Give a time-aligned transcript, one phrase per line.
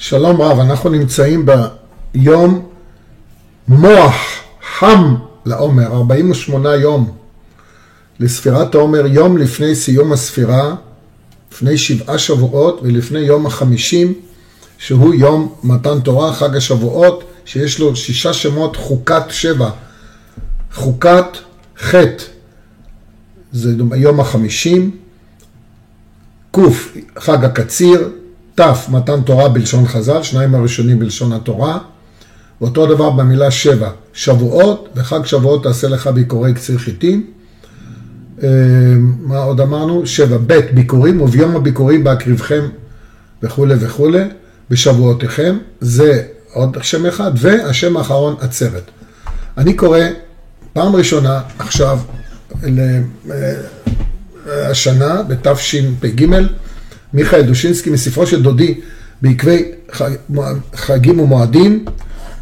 [0.00, 1.46] שלום רב, אנחנו נמצאים
[2.14, 2.68] ביום
[3.68, 4.14] מוח
[4.78, 5.14] חם
[5.46, 7.16] לעומר, 48 יום
[8.20, 10.74] לספירת העומר, יום לפני סיום הספירה,
[11.52, 14.14] לפני שבעה שבועות ולפני יום החמישים,
[14.78, 19.70] שהוא יום מתן תורה, חג השבועות, שיש לו שישה שמות, חוקת שבע,
[20.74, 21.26] חוקת
[21.78, 22.24] חטא,
[23.52, 24.90] זה יום החמישים,
[26.52, 26.58] ק'
[27.18, 28.08] חג הקציר,
[28.60, 31.78] ת', מתן תורה בלשון חז"ל, שניים הראשונים בלשון התורה,
[32.60, 37.26] ואותו דבר במילה שבע, שבועות, וחג שבועות תעשה לך ביקורי קציר חיטים.
[38.42, 38.48] אה,
[39.20, 40.06] מה עוד אמרנו?
[40.06, 42.68] שבע, ב', ביקורים, וביום הביקורים בהקריבכם
[43.42, 44.24] וכולי וכולי,
[44.70, 48.90] בשבועותיכם, זה עוד שם אחד, והשם האחרון, עצרת.
[49.58, 50.00] אני קורא
[50.72, 51.98] פעם ראשונה עכשיו,
[52.64, 53.00] אה,
[54.70, 56.26] השנה, בתשפ"ג,
[57.14, 58.80] מיכאל דושינסקי מספרו של דודי
[59.22, 59.62] בעקבי
[60.74, 61.84] חגים ומועדים,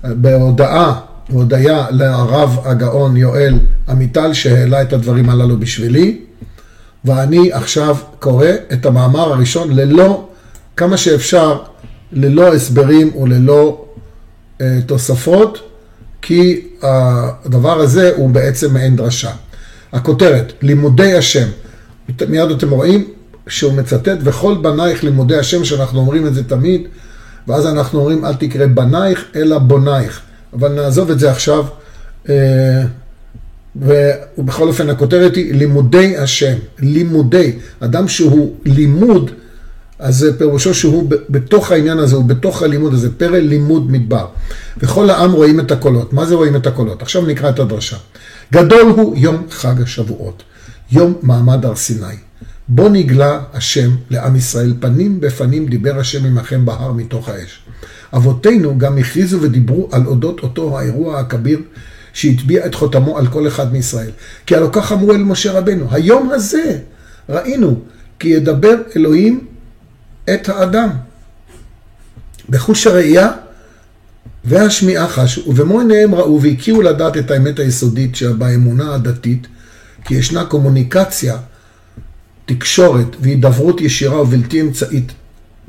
[0.05, 6.19] בהודעה, הודיה לרב הגאון יואל עמיטל שהעלה את הדברים הללו בשבילי,
[7.05, 10.29] ואני עכשיו קורא את המאמר הראשון ללא,
[10.77, 11.59] כמה שאפשר,
[12.13, 13.85] ללא הסברים וללא
[14.61, 15.59] אה, תוספות,
[16.23, 19.31] כי הדבר הזה הוא בעצם מעין דרשה.
[19.93, 21.49] הכותרת, לימודי השם,
[22.29, 23.05] מיד אתם רואים,
[23.49, 26.81] שהוא מצטט, וכל בנייך לימודי השם, שאנחנו אומרים את זה תמיד,
[27.49, 30.21] ואז אנחנו אומרים, אל תקרא בנייך, אלא בונייך.
[30.53, 31.65] אבל נעזוב את זה עכשיו.
[32.29, 32.83] אה,
[33.77, 37.53] ובכל אופן, הכותרת היא לימודי השם, לימודי.
[37.81, 39.31] אדם שהוא לימוד,
[39.99, 44.27] אז פירושו שהוא בתוך העניין הזה, הוא בתוך הלימוד הזה, פרא לימוד מדבר.
[44.79, 46.13] וכל העם רואים את הקולות.
[46.13, 47.03] מה זה רואים את הקולות?
[47.03, 47.97] עכשיו נקרא את הדרשה.
[48.53, 50.43] גדול הוא יום חג השבועות,
[50.93, 52.26] יום מעמד הר סיני.
[52.69, 57.61] בו נגלה השם לעם ישראל, פנים בפנים דיבר השם עמכם בהר מתוך האש.
[58.15, 61.61] אבותינו גם הכריזו ודיברו על אודות אותו האירוע הכביר
[62.13, 64.11] שהטביע את חותמו על כל אחד מישראל.
[64.47, 66.79] כי הלא כך אמרו אל משה רבנו, היום הזה
[67.29, 67.81] ראינו
[68.19, 69.47] כי ידבר אלוהים
[70.35, 70.89] את האדם.
[72.49, 73.33] בחוש הראייה
[74.45, 79.47] והשמיעה חשו, ובמו עיניהם ראו והכירו לדעת את האמת היסודית שבאמונה הדתית,
[80.05, 81.37] כי ישנה קומוניקציה
[82.47, 85.13] תקשורת והידברות ישירה ובלתי אמצעית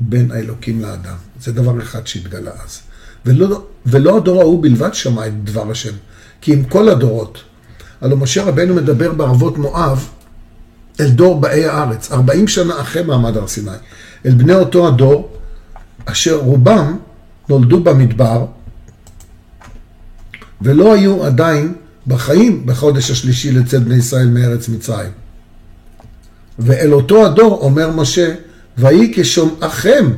[0.00, 1.16] בין האלוקים לאדם.
[1.40, 2.80] זה דבר אחד שהתגלה אז.
[3.26, 5.92] ולא, ולא הדור ההוא בלבד שמע את דבר השם,
[6.40, 7.42] כי עם כל הדורות.
[8.00, 10.08] הלוא משה רבנו מדבר בערבות מואב
[11.00, 13.70] אל דור באי הארץ, 40 שנה אחרי מעמד הר סיני,
[14.26, 15.36] אל בני אותו הדור,
[16.04, 16.98] אשר רובם
[17.48, 18.46] נולדו במדבר,
[20.62, 21.74] ולא היו עדיין
[22.06, 25.10] בחיים בחודש השלישי לצאת בני ישראל מארץ מצרים.
[26.58, 28.34] ואל אותו הדור אומר משה,
[28.78, 30.10] ויהי כשומעכם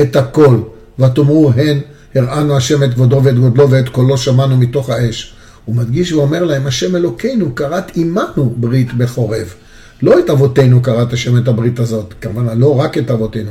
[0.00, 0.62] את הקול,
[0.98, 1.80] ותאמרו הן,
[2.14, 5.34] הראנו השם את כבודו ואת גודלו ואת קולו שמענו מתוך האש.
[5.64, 9.54] הוא מדגיש ואומר להם, השם אלוקינו כרת עמנו ברית בחורב.
[10.02, 13.50] לא את אבותינו כרת השם את הברית הזאת, כמובן לא רק את אבותינו,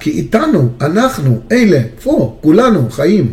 [0.00, 3.32] כי איתנו, אנחנו, אלה, פה, כולנו, חיים.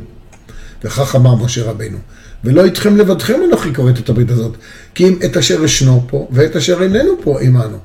[0.83, 1.97] וכך אמר משה רבנו,
[2.43, 4.57] ולא איתכם לבדכם אנוכי כורת את הברית הזאת,
[4.95, 7.77] כי אם את אשר ישנו פה ואת אשר איננו פה עמנו.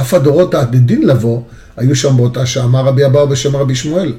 [0.00, 1.42] אף הדורות העתידין לבוא,
[1.76, 2.64] היו שם באותה שעה.
[2.64, 4.12] אמר רבי אבאו בשם רבי שמואל,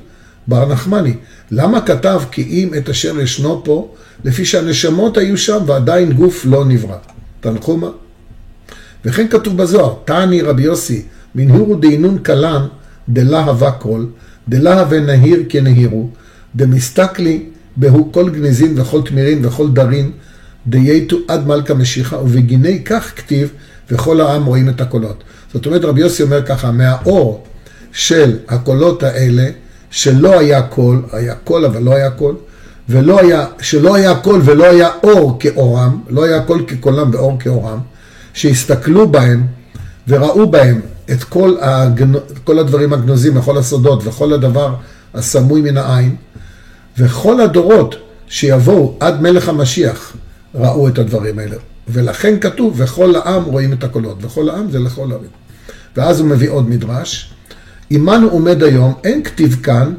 [0.48, 1.14] בר נחמני.
[1.52, 6.66] למה כתב כי אם את אשר ישנו פה, לפי שהנשמות היו שם ועדיין גוף לא
[6.66, 6.98] נברא.
[7.40, 7.90] תנחומה.
[9.06, 11.04] וכן כתוב בזוהר, תעני רבי יוסי,
[11.36, 12.68] מנהורו דהינון כלן,
[13.10, 14.06] דלהבה כל,
[14.50, 16.10] דלהבה נהיר כנהירו,
[16.56, 20.12] דמסתכלי בהו כל גניזין וכל תמירין וכל דרין,
[20.68, 23.52] דייתו עד מלכה משיחה, ובגיני כך כתיב,
[23.92, 25.24] וכל העם רואים את הקולות.
[25.54, 27.44] זאת אומרת, רבי יוסי אומר ככה, מהאור
[27.92, 29.50] של הקולות האלה,
[29.92, 32.36] שלא היה קול, היה קול אבל לא היה קול,
[32.90, 37.80] ולא היה, שלא היה קול ולא היה אור כאורם, לא היה קול כקולם ואור כאורם,
[38.34, 39.48] שהסתכלו בהם
[40.08, 42.12] וראו בהם את כל, הגנ...
[42.44, 44.76] כל הדברים הגנוזים וכל הסודות וכל הדבר
[45.14, 46.16] הסמוי מן העין,
[46.98, 47.96] וכל הדורות
[48.28, 50.14] שיבואו עד מלך המשיח
[50.56, 51.56] ראו את הדברים האלה.
[51.92, 55.22] ולכן כתוב, וכל העם רואים את הקולות, וכל העם זה לכל העם.
[55.98, 57.34] ואז הוא מביא עוד מדרש,
[57.90, 59.94] עמנו עומד היום, אין כתיב כאן,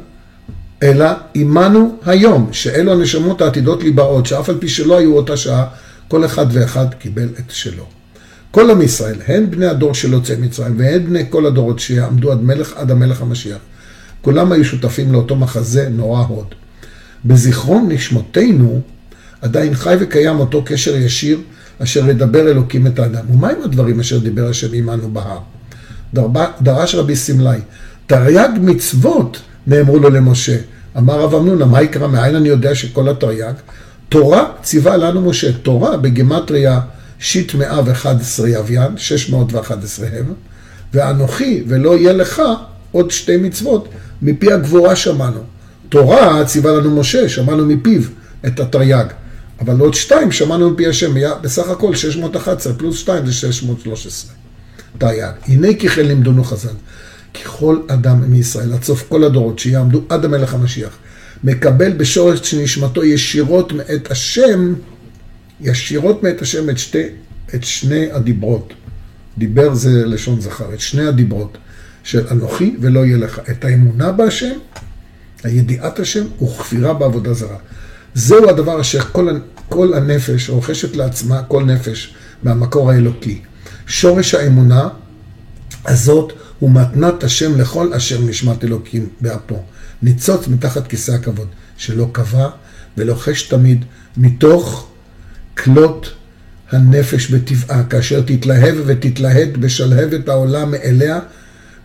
[0.83, 5.65] אלא עמנו היום, שאלו הנשמות העתידות להיבאות, שאף על פי שלא היו אותה שעה,
[6.07, 7.85] כל אחד ואחד קיבל את שלו.
[8.51, 12.41] כל עם ישראל, הן בני הדור של יוצאי מצרים, והן בני כל הדורות שיעמדו עד
[12.41, 13.57] מלך, עד המלך המשיח,
[14.21, 16.47] כולם היו שותפים לאותו מחזה נורא הוד.
[17.25, 18.81] בזיכרון נשמותינו
[19.41, 21.39] עדיין חי וקיים אותו קשר ישיר
[21.83, 23.25] אשר ידבר אלוקים את האדם.
[23.33, 25.39] ומהם הדברים אשר דיבר השם עמנו בהר?
[26.61, 27.59] דרש רבי סמלי,
[28.07, 30.57] תרי"ג מצוות נאמרו לו למשה,
[30.97, 33.53] אמר רב אמנונה, מה יקרא, מאין אני יודע שכל התרי"ג?
[34.09, 36.79] תורה ציווה לנו משה, תורה בגימטריה
[37.19, 40.25] שיט מאה ואחד עשרה יביין, שש מאות ואחד עשרה הב,
[40.93, 42.41] ואנוכי ולא יהיה לך
[42.91, 43.87] עוד שתי מצוות,
[44.21, 45.39] מפי הגבורה שמענו.
[45.89, 48.01] תורה ציווה לנו משה, שמענו מפיו
[48.47, 49.05] את התרי"ג.
[49.61, 54.31] אבל עוד שתיים שמענו מפי השם, בסך הכל 611 פלוס שתיים זה 613.
[54.97, 55.31] תרי"ג.
[55.47, 56.69] הנה כי כן לימדונו חז"ל.
[57.33, 60.97] ככל אדם מישראל, עד סוף כל הדורות, שיעמדו עד המלך המשיח,
[61.43, 64.73] מקבל בשורש נשמתו ישירות מאת השם,
[65.61, 67.03] ישירות מאת השם את, שתי,
[67.55, 68.73] את שני הדיברות.
[69.37, 71.57] דיבר זה לשון זכר, את שני הדיברות
[72.03, 73.39] של אנוכי ולא יהיה לך.
[73.51, 74.57] את האמונה בהשם,
[75.43, 77.57] הידיעת השם וכפירה בעבודה זרה.
[78.13, 78.99] זהו הדבר אשר
[79.69, 82.13] כל, הנפש רוכשת לעצמה, כל נפש,
[82.43, 83.41] מהמקור האלוקי.
[83.87, 84.89] שורש האמונה
[85.85, 89.63] הזאת הוא מתנת השם לכל אשר נשמת אלוקים באפו.
[90.01, 91.47] ניצוץ מתחת כיסא הכבוד,
[91.77, 92.49] שלא קבע
[92.97, 93.85] ולוחש תמיד
[94.17, 94.87] מתוך
[95.57, 96.11] כלות
[96.71, 101.19] הנפש בטבעה, כאשר תתלהב ותתלהט בשלהבת העולם מאליה,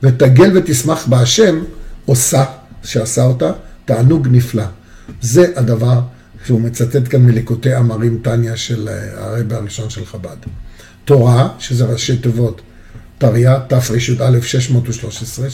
[0.02, 1.64] ותגל ותשמח בהשם,
[2.04, 2.44] עושה,
[2.82, 3.52] שעשה אותה,
[3.84, 4.64] תענוג נפלא.
[5.20, 6.00] זה הדבר
[6.46, 10.36] שהוא מצטט כאן מליקוטי אמרים תניא של אה, הרבי הראשון של חב"ד.
[11.04, 12.60] תורה, שזה ראשי תיבות,
[13.18, 15.46] תריה, תרי"א 613,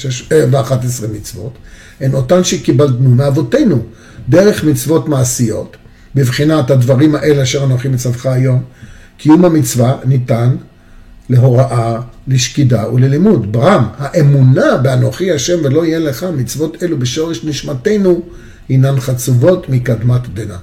[0.61, 1.59] 11 מצוות,
[2.01, 3.83] הן אותן שקיבלנו מאבותינו,
[4.29, 5.77] דרך מצוות מעשיות,
[6.15, 8.63] בבחינת הדברים האלה אשר אנוכי מצווך היום,
[9.19, 10.57] קיום המצווה ניתן
[11.29, 13.53] להוראה, לשקידה וללימוד.
[13.53, 18.23] ברם, האמונה באנוכי השם ולא יהיה לך מצוות אלו בשורש נשמתנו,
[18.69, 20.57] הינן חצובות מקדמת דנא.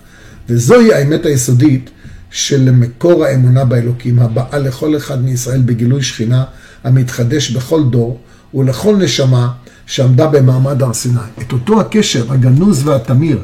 [0.50, 1.90] וזוהי האמת היסודית
[2.32, 6.44] של מקור האמונה באלוקים, הבאה לכל אחד מישראל בגילוי שכינה,
[6.84, 8.20] המתחדש בכל דור,
[8.54, 9.52] ולכל נשמה
[9.86, 11.20] שעמדה במעמד הר סיני.
[11.42, 13.44] את אותו הקשר הגנוז והתמיר,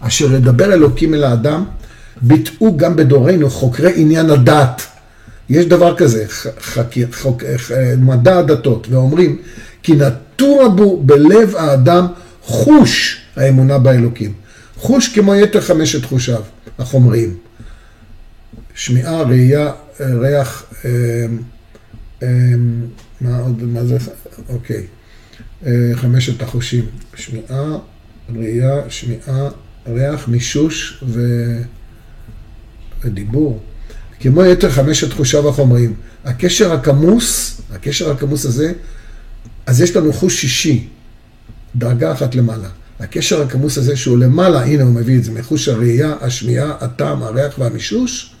[0.00, 1.64] אשר ידבר אלוקים אל האדם,
[2.22, 4.82] ביטאו גם בדורנו חוקרי עניין הדת.
[5.50, 6.24] יש דבר כזה,
[6.60, 7.42] חקיר, חוק,
[7.98, 9.38] מדע הדתות, ואומרים,
[9.82, 12.06] כי נטוע בו בלב האדם
[12.42, 14.45] חוש האמונה באלוקים.
[14.76, 16.42] חוש כמו יתר חמשת חושיו
[16.78, 17.36] החומריים.
[18.74, 20.90] שמיעה, ראייה, ריח, אה,
[22.22, 22.28] אה,
[23.20, 23.96] מה עוד, מה זה,
[24.48, 24.86] אוקיי,
[25.66, 26.84] אה, חמשת החושים,
[27.14, 27.78] שמיעה,
[28.34, 29.48] ראייה, שמיעה,
[29.86, 31.20] ריח, מישוש ו...
[33.04, 33.60] ודיבור.
[34.20, 35.94] כמו יתר חמשת חושיו החומריים.
[36.24, 38.72] הקשר הכמוס, הקשר הכמוס הזה,
[39.66, 40.88] אז יש לנו חוש שישי,
[41.76, 42.68] דרגה אחת למעלה.
[43.00, 47.58] הקשר הכמוס הזה שהוא למעלה, הנה הוא מביא את זה, מחוש הראייה, השמיעה, הטעם, הריח
[47.58, 48.34] והמישוש,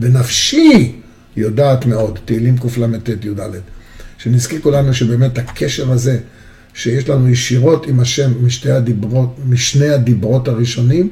[0.00, 0.92] ונפשי
[1.36, 3.40] יודעת מאוד, תהילים קלט י"ד.
[4.18, 6.18] שנזכיר כולנו שבאמת הקשר הזה,
[6.74, 11.10] שיש לנו ישירות עם השם משתי הדיברות, משני הדיברות הראשונים,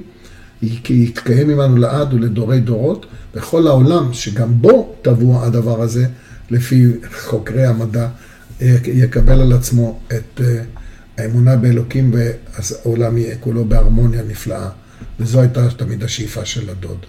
[0.62, 6.06] יתקיים עמנו לעד ולדורי דורות, בכל העולם, שגם בו טבוע הדבר הזה,
[6.50, 6.86] לפי
[7.20, 8.08] חוקרי המדע,
[8.86, 10.62] יקבל על עצמו את אה,
[11.20, 14.68] האמונה באלוקים והעולם יהיה כולו בהרמוניה נפלאה.
[15.20, 17.06] וזו הייתה תמיד השאיפה של הדוד.